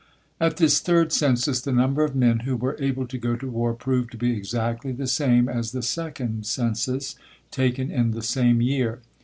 At 0.39 0.57
this 0.57 0.79
third 0.79 1.13
census 1.13 1.61
the 1.61 1.71
number 1.71 2.03
of 2.03 2.15
men 2.15 2.39
who 2.39 2.55
were 2.57 2.75
able 2.79 3.05
to 3.05 3.19
go 3.19 3.35
to 3.35 3.47
war 3.47 3.75
proved 3.75 4.09
to 4.13 4.17
be 4.17 4.35
exactly 4.35 4.91
the 4.91 5.05
same 5.05 5.47
as 5.47 5.73
the 5.73 5.83
second 5.83 6.47
census, 6.47 7.15
taken 7.51 7.91
in 7.91 8.09
the 8.09 8.23
same 8.23 8.61
year. 8.63 9.01